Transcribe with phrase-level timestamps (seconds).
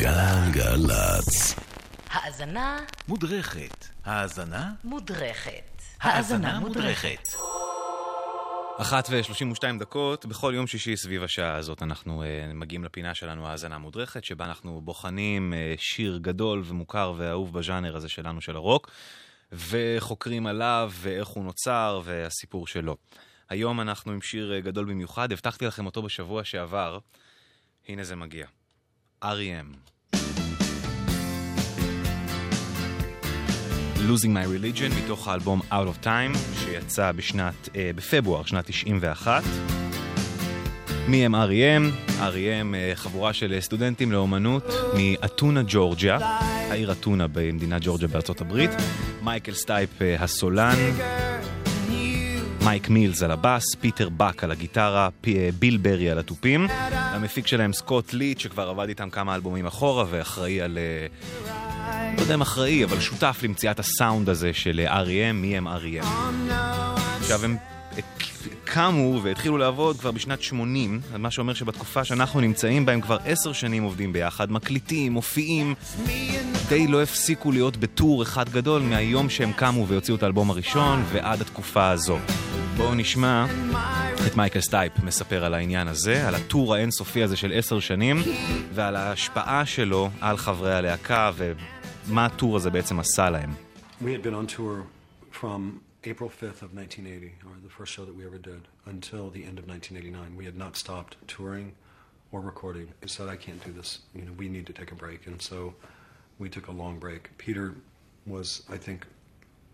[0.00, 1.54] גלגלצ.
[2.08, 3.86] האזנה מודרכת.
[4.04, 4.72] האזנה?
[4.84, 5.82] מודרכת.
[6.00, 7.28] האזנה מודרכת.
[8.78, 13.48] אחת ושלושים ושתיים דקות, בכל יום שישי סביב השעה הזאת אנחנו uh, מגיעים לפינה שלנו
[13.48, 18.90] האזנה מודרכת, שבה אנחנו בוחנים uh, שיר גדול ומוכר ואהוב בז'אנר הזה שלנו של הרוק,
[19.52, 22.96] וחוקרים עליו ואיך הוא נוצר והסיפור שלו.
[23.48, 26.98] היום אנחנו עם שיר uh, גדול במיוחד, הבטחתי לכם אותו בשבוע שעבר,
[27.88, 28.46] הנה זה מגיע.
[29.24, 29.76] R.E.M.
[34.08, 39.42] Losing My Religion מתוך האלבום Out of Time שיצא בשנת, אה, בפברואר שנת 91.
[41.08, 42.10] מי הם R.E.M?
[42.20, 42.74] R.E.M.
[42.74, 44.64] אה, חבורה של סטודנטים לאומנות
[44.94, 48.70] מאתונה ג'ורג'יה, העיר אתונה במדינת ג'ורג'יה בארצות הברית.
[49.22, 50.76] מייקל סטייפ אה, הסולן,
[52.64, 56.66] מייק מילס על הבאס, פיטר באק על הגיטרה, אה, ביל ברי על התופים.
[56.90, 60.78] המפיק שלהם סקוט ליט שכבר עבד איתם כמה אלבומים אחורה ואחראי על...
[60.78, 61.06] אה,
[62.16, 66.06] לא יודע אם אחראי, אבל שותף למציאת הסאונד הזה של אה, R.E.M, מי הם R.E.M.
[67.20, 67.56] עכשיו הם
[68.64, 73.52] קמו והתחילו לעבוד כבר בשנת 80, מה שאומר שבתקופה שאנחנו נמצאים בה הם כבר עשר
[73.52, 75.74] שנים עובדים ביחד, מקליטים, מופיעים,
[76.68, 81.40] די לא הפסיקו להיות בטור אחד גדול מהיום שהם קמו והוציאו את האלבום הראשון ועד
[81.40, 82.18] התקופה הזו.
[82.80, 83.46] בואו נשמע
[84.26, 88.16] את מייקל סטייפ מספר על העניין הזה, על הטור האינסופי הזה של עשר שנים
[88.74, 93.50] ועל ההשפעה שלו על חברי הלהקה ומה הטור הזה בעצם עשה להם.
[94.02, 94.84] We had been on tour
[95.40, 95.60] from
[96.04, 99.56] April 5th of 1980, or the first show that we ever did, until the end
[99.60, 100.36] of 1989.
[100.40, 101.66] We had not stopped touring
[102.32, 102.86] or recording.
[103.02, 103.90] We said, I can't do this.
[104.14, 105.20] You know, we need to take a break.
[105.26, 105.74] And so
[106.42, 107.22] we took a long break.
[107.46, 107.66] Peter
[108.34, 109.00] was, I think,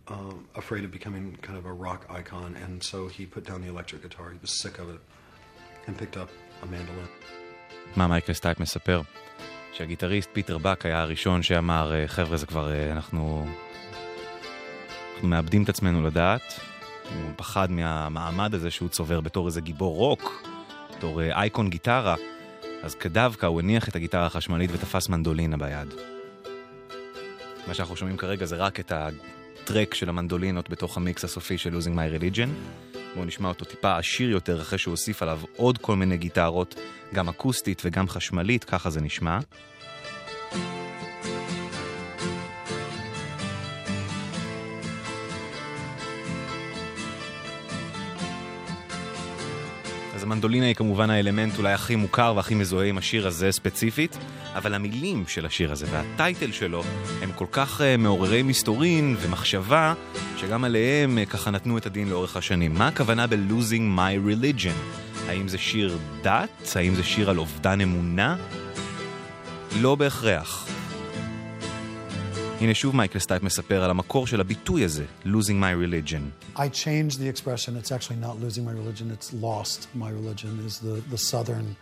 [0.09, 3.69] um, afraid of becoming kind of a rock icon, and so he put down the
[3.75, 4.27] electric guitar.
[4.31, 5.01] He was sick of it
[5.87, 6.31] and picked up
[6.63, 7.09] a mandolin.
[7.97, 9.01] מה מייקל סטייפ מספר?
[9.73, 13.47] שהגיטריסט פיטר באק היה הראשון שאמר, "אה, חבר'ה, זה כבר, אה, אנחנו...
[15.15, 16.61] אנחנו מאבדים את עצמנו לדעת.
[17.15, 20.47] הוא פחד מהמעמד הזה שהוא צובר בתור איזה גיבור רוק,
[20.97, 22.15] בתור אה, אייקון גיטרה.
[22.83, 25.95] אז כדווקא הוא הניח את הגיטרה החשמלית ותפס מנדולינה ביד.
[27.67, 28.93] מה שאנחנו שומעים כרגע זה רק את
[29.67, 32.49] הטרק של המנדולינות בתוך המיקס הסופי של Losing My Religion.
[33.15, 36.75] בואו נשמע אותו טיפה עשיר יותר אחרי שהוא הוסיף עליו עוד כל מיני גיטרות,
[37.15, 39.39] גם אקוסטית וגם חשמלית, ככה זה נשמע.
[50.15, 54.19] אז המנדולינה היא כמובן האלמנט אולי הכי מוכר והכי מזוהה עם השיר הזה ספציפית,
[54.57, 56.83] אבל המילים של השיר הזה והטייטל שלו
[57.23, 59.95] הם כל כך uh, מעוררי מסתורין ומחשבה,
[60.37, 62.75] שגם עליהם uh, ככה נתנו את הדין לאורך השנים.
[62.75, 64.77] מה הכוונה ב-Losing My Religion?
[65.29, 66.77] האם זה שיר דת?
[66.77, 68.37] האם זה שיר על אובדן אמונה?
[69.81, 70.69] לא בהכרח.
[72.61, 76.57] הנה שוב מייקל סטייפ מספר על המקור של הביטוי הזה, Losing My Religion.
[76.57, 77.77] I changed the expression.
[77.77, 81.77] It's actually not losing my religion, it's lost my religion, is the, the southern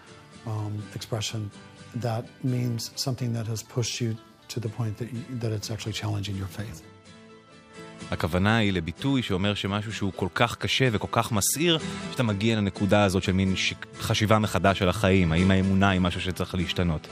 [0.47, 1.51] um, expression
[2.01, 4.17] that means something that has pushed you
[4.49, 6.83] to the point that, you, that it's actually challenging your faith.
[8.11, 11.79] הכוונה היא לביטוי שאומר שמשהו שהוא כל כך קשה וכל כך מסעיר,
[12.11, 13.55] שאתה מגיע לנקודה הזאת של מין.
[14.01, 17.09] חשיבה מחדש של החיים, האם האמונה היא משהו שצריך להשתנות.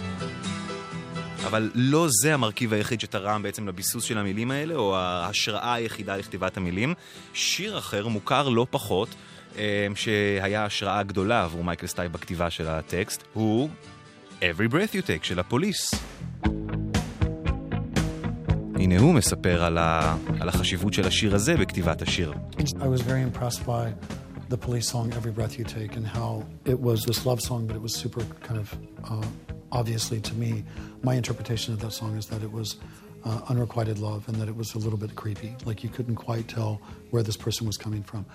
[1.46, 6.56] אבל לא זה המרכיב היחיד שתרם בעצם לביסוס של המילים האלה, או ההשראה היחידה לכתיבת
[6.56, 6.94] המילים.
[7.34, 9.08] שיר אחר, מוכר לא פחות,
[9.58, 13.68] אה, שהיה השראה גדולה עבור מייקל סטייפ בכתיבה של הטקסט, הוא
[14.41, 15.91] Every Breath You Take של הפוליס.
[18.75, 20.17] הנה הוא מספר על, ה...
[20.39, 22.33] על החשיבות של השיר הזה בכתיבת השיר.
[22.79, 23.93] I was very impressed by
[24.49, 27.75] the police song Every Breath You Take and how it was this love song, but
[27.75, 28.67] it was super kind of
[29.03, 29.25] uh,
[29.71, 30.63] obviously to me,
[31.03, 32.77] my interpretation of that song is that it was
[33.25, 35.55] uh, unrequited love and that it was a little bit creepy.
[35.65, 36.81] Like you couldn't quite tell
[37.11, 38.25] where this person was coming from.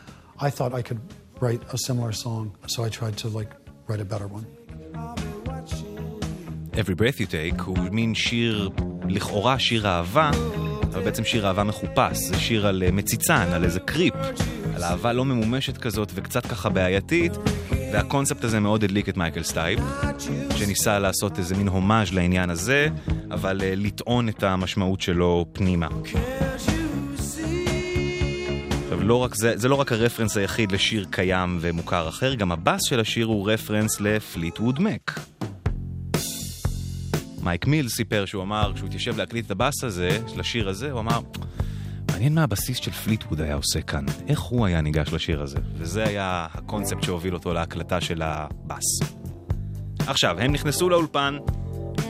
[0.40, 1.00] I thought I could
[1.40, 3.50] write a similar song, so I tried to like
[3.86, 5.25] write a better one.
[6.77, 8.69] Every Breath You Take הוא מין שיר,
[9.09, 10.31] לכאורה שיר אהבה,
[10.93, 12.17] אבל בעצם שיר אהבה מחופש.
[12.17, 14.13] זה שיר על אה, מציצן, על איזה creep,
[14.75, 17.31] על אהבה לא ממומשת כזאת וקצת ככה בעייתית,
[17.93, 19.79] והקונספט הזה מאוד הדליק את מייקל סטייפ,
[20.55, 22.87] שניסה לעשות איזה מין הומאז' לעניין הזה,
[23.31, 25.87] אבל אה, לטעון את המשמעות שלו פנימה.
[28.83, 32.81] עכשיו, לא רק זה, זה לא רק הרפרנס היחיד לשיר קיים ומוכר אחר, גם הבאס
[32.83, 35.36] של השיר הוא רפרנס לפליטווד מק.
[37.47, 40.99] מייק מילס סיפר שהוא אמר, כשהוא התיישב להקליט את הבאס הזה, של השיר הזה, הוא
[40.99, 41.19] אמר,
[42.11, 45.57] מעניין מה הבסיסט של פליטווד היה עושה כאן, איך הוא היה ניגש לשיר הזה.
[45.73, 48.83] וזה היה הקונספט שהוביל אותו להקלטה של הבאס.
[50.07, 51.37] עכשיו, הם נכנסו לאולפן,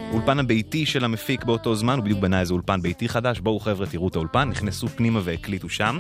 [0.10, 3.86] האולפן הביתי של המפיק באותו זמן, הוא בדיוק בנה איזה אולפן ביתי חדש, בואו חבר'ה
[3.88, 6.00] תראו את האולפן, נכנסו פנימה והקליטו שם.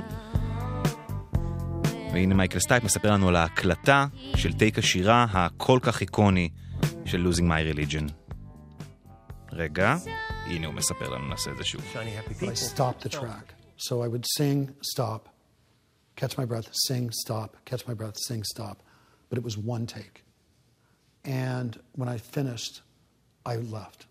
[2.13, 6.49] והנה מייקל סטייפ מספר לנו על ההקלטה של טייק השירה הכל כך איקוני
[7.05, 8.26] של Losing My Religion.
[9.56, 9.96] רגע,
[10.46, 11.82] הנה הוא מספר לנו, נעשה את זה שוב.
[12.40, 13.54] I stopped the track.
[13.76, 15.28] So I would sing, stop,
[16.16, 18.82] catch my breath, sing, stop, catch my breath, sing, stop.
[19.28, 20.16] But it was one take.
[21.24, 22.82] And when I finished,
[23.44, 24.06] I left.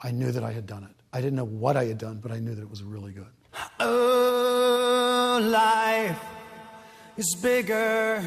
[0.00, 0.96] I knew that I had done it.
[1.12, 3.32] I didn't know what I had done, but I knew that it was really good.
[3.80, 6.22] Oh, life
[7.16, 8.22] is bigger.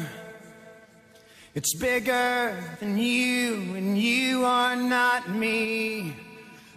[1.54, 6.14] It's bigger than you, and you are not me.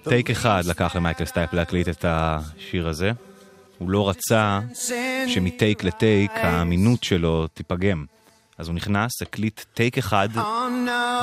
[0.08, 3.10] טייק אחד לקח למייקל סטייפ להקליט את השיר הזה.
[3.78, 4.60] הוא לא רצה
[5.26, 8.04] שמטייק לטייק האמינות שלו תיפגם.
[8.58, 10.28] אז הוא נכנס, הקליט טייק אחד,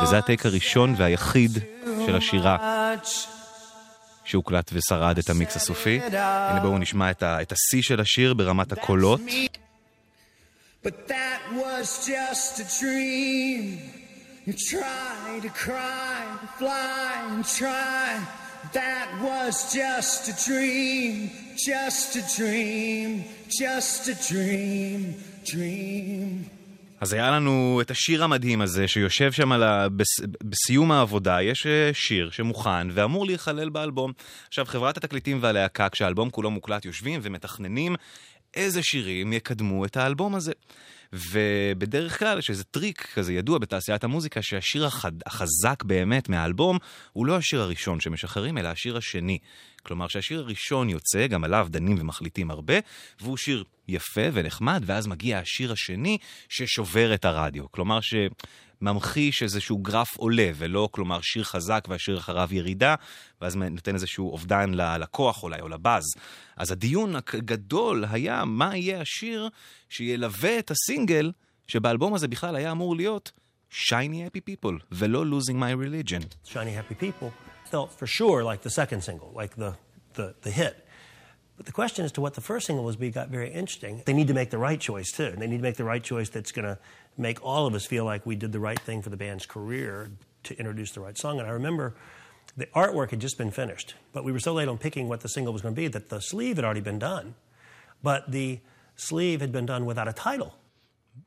[0.04, 1.52] וזה הטייק הראשון והיחיד
[2.06, 2.94] של השירה
[4.24, 6.00] שהוקלט ושרד את המיקס הסופי.
[6.04, 9.22] הנה בואו נשמע את, השיא של השיר ברמת הקולות.
[10.84, 13.80] But that was just a dream.
[14.46, 16.22] You try to cry,
[16.60, 18.45] fly and try.
[18.74, 25.14] That was just a dream, just a dream, just a dream,
[25.44, 26.50] dream.
[27.02, 29.90] אז היה לנו את השיר המדהים הזה שיושב שם על ה...
[29.90, 30.20] בס...
[30.44, 34.12] בסיום העבודה, יש אה, שיר שמוכן ואמור להיכלל באלבום.
[34.48, 37.96] עכשיו, חברת התקליטים והלהקה, כשהאלבום כולו מוקלט, יושבים ומתכננים
[38.56, 40.52] איזה שירים יקדמו את האלבום הזה.
[41.14, 45.12] ובדרך כלל יש איזה טריק כזה ידוע בתעשיית המוזיקה, שהשיר החד...
[45.26, 46.78] החזק באמת מהאלבום
[47.14, 49.38] הוא לא השיר הראשון שמשחררים, אלא השיר השני.
[49.84, 52.74] כלומר שהשיר הראשון יוצא, גם עליו דנים ומחליטים הרבה,
[53.22, 56.18] והוא שיר יפה ונחמד, ואז מגיע השיר השני
[56.50, 57.72] ששובר את הרדיו.
[57.72, 58.00] כלומר
[58.82, 62.96] שממחיש איזשהו גרף עולה, ולא כלומר שיר חזק והשיר אחריו ירידה,
[63.42, 66.04] ואז נותן איזשהו אובדן ללקוח אולי, או לבאז.
[66.58, 69.50] אז הדיון הגדול היה מה יהיה השיר
[69.90, 71.32] שילווה את הסינגל,
[71.68, 73.32] שבאלבום הזה בכלל היה אמור להיות
[73.72, 76.24] Shiny Happy People, ולא Losing My Religion.
[76.46, 77.32] Shiny Happy People
[77.66, 79.74] felt for sure like the second single, like the,
[80.14, 80.86] the, the hit.
[81.58, 84.02] But the question as to what the first single was be got very interesting.
[84.06, 85.30] They need to make the right choice too.
[85.34, 86.78] And they need to make the right choice that's going to
[87.18, 90.10] make all of us feel like we did the right thing for the band's career
[90.44, 91.40] to introduce the right song.
[91.40, 91.96] And I remember
[92.58, 95.30] the artwork had just been finished, but we were so late on picking what the
[95.30, 97.36] single was going to be that the sleeve had already been done.
[98.04, 98.60] But the
[98.96, 100.54] sleeve had been done without a title.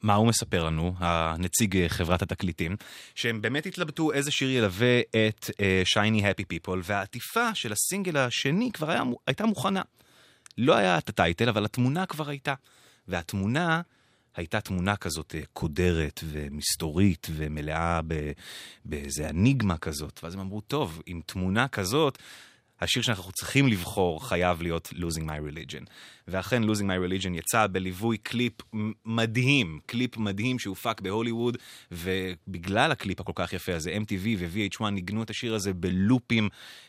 [0.03, 2.77] מה הוא מספר לנו, הנציג אה, חברת התקליטים,
[3.15, 5.55] שהם באמת התלבטו איזה שיר ילווה את uh,
[5.95, 9.83] Shiny Happy People, והעטיפה של הסינגל השני כבר היה, הייתה מוכנה.
[10.59, 12.55] לא היה את הטייטל, אבל התמונה כבר הייתה.
[13.09, 13.81] והתמונה
[14.39, 18.01] הייתה תמונה כזאת אה, קודרת ומסתורית ומלאה
[18.85, 20.21] באיזה אניגמה כזאת.
[20.23, 22.19] ואז הם אמרו, טוב, עם תמונה כזאת,
[22.81, 25.85] השיר שאנחנו צריכים לבחור חייב להיות Losing My Religion.
[26.29, 28.53] ואכן Losing My Religion יצא בליווי קליפ
[29.05, 31.57] מדהים, קליפ מדהים שהופק בהוליווד,
[31.93, 36.49] ובגלל הקליפ הכל כך יפה הזה, MTV ו-VH1 ניגנו את השיר הזה בלופים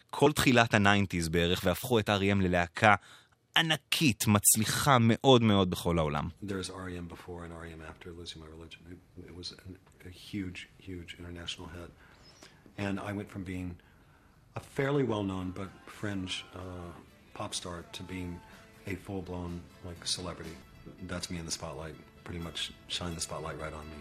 [0.10, 2.42] כל תחילת ה nineties בערך, והפכו את R.E.M.
[2.42, 2.96] ללהקה
[3.57, 6.29] ענקית, מצליחה מאוד מאוד בכל העולם.
[6.43, 8.81] There's REM before and REM after Losing My Religion.
[8.91, 11.91] It, it was an, a huge, huge international hit.
[12.85, 13.69] And I went from being
[14.61, 15.69] a fairly well-known but
[15.99, 16.91] fringe uh,
[17.39, 18.31] pop star to being
[18.93, 19.53] a full-blown
[19.89, 20.57] like celebrity.
[21.11, 21.97] That's me in the spotlight.
[22.29, 22.59] Pretty much
[22.97, 24.01] shine the spotlight right on me.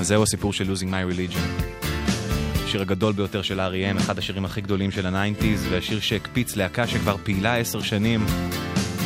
[0.00, 1.83] אז זהו הסיפור של Losing My Religion.
[2.65, 7.15] השיר הגדול ביותר של R.E.M, אחד השירים הכי גדולים של הניינטיז, והשיר שהקפיץ להקה שכבר
[7.23, 8.25] פעילה עשר שנים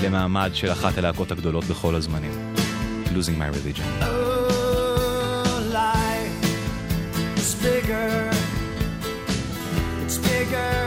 [0.03, 2.31] למעמד של אחת הלהקות הגדולות בכל הזמנים.
[3.05, 3.85] Losing My Religion.
[4.01, 6.37] Oh, life
[7.37, 8.29] is bigger.
[10.05, 10.78] It's bigger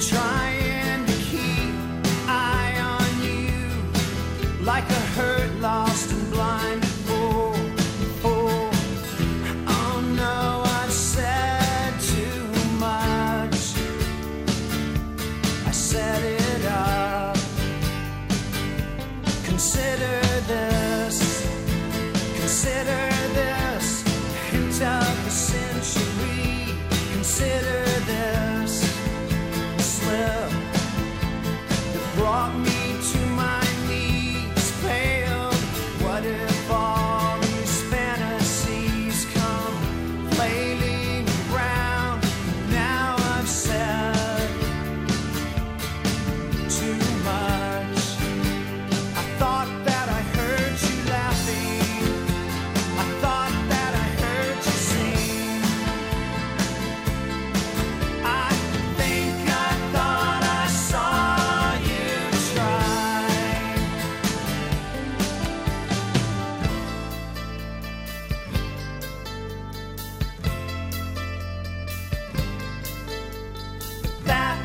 [0.00, 1.74] trying to keep
[2.28, 5.37] eye on you like a herd.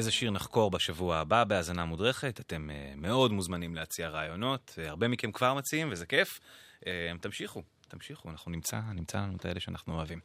[0.00, 2.40] איזה שיר נחקור בשבוע הבא בהאזנה מודרכת.
[2.40, 6.40] אתם אה, מאוד מוזמנים להציע רעיונות, אה, הרבה מכם כבר מציעים וזה כיף.
[6.86, 10.18] אה, תמשיכו, תמשיכו, אנחנו נמצא, נמצא לנו את האלה שאנחנו אוהבים.